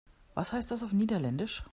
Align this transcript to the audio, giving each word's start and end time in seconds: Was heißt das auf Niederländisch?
Was 0.33 0.51
heißt 0.51 0.71
das 0.71 0.81
auf 0.83 0.93
Niederländisch? 0.93 1.63